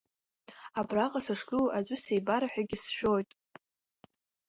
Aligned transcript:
Абраҟа 0.79 1.19
сышгылоу 1.25 1.67
аӡәы 1.77 1.97
сибар 2.03 2.43
ҳәагьы 2.51 2.77
сшәоит! 2.83 3.29